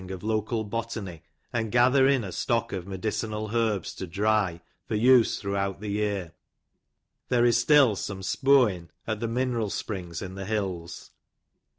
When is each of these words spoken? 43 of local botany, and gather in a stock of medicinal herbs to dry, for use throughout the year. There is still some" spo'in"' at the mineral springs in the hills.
43 0.01 0.15
of 0.15 0.23
local 0.23 0.63
botany, 0.63 1.21
and 1.53 1.71
gather 1.71 2.07
in 2.07 2.23
a 2.23 2.31
stock 2.31 2.73
of 2.73 2.87
medicinal 2.87 3.51
herbs 3.55 3.93
to 3.93 4.07
dry, 4.07 4.59
for 4.87 4.95
use 4.95 5.37
throughout 5.39 5.79
the 5.79 5.89
year. 5.89 6.33
There 7.29 7.45
is 7.45 7.59
still 7.59 7.95
some" 7.95 8.21
spo'in"' 8.21 8.89
at 9.05 9.19
the 9.19 9.27
mineral 9.27 9.69
springs 9.69 10.23
in 10.23 10.33
the 10.33 10.45
hills. 10.45 11.11